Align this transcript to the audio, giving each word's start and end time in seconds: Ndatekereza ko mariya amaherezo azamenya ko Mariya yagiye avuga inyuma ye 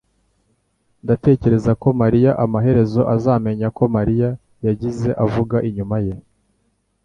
Ndatekereza 1.03 1.71
ko 1.81 1.87
mariya 2.01 2.31
amaherezo 2.45 3.01
azamenya 3.15 3.67
ko 3.77 3.83
Mariya 3.95 4.29
yagiye 4.65 5.11
avuga 5.25 5.55
inyuma 5.69 5.97
ye 6.05 6.13